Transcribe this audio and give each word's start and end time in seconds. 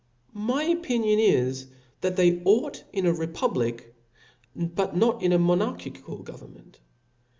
My^*®"* 0.35 0.73
opinion 0.75 1.19
is, 1.19 1.67
that 2.01 2.15
they 2.15 2.41
ought 2.43 2.85
in 2.91 3.05
a 3.05 3.13
republic, 3.13 3.93
but 4.55 4.95
not 4.95 5.21
in 5.21 5.31
a 5.31 5.37
monarchical 5.37 6.23
government. 6.23 6.79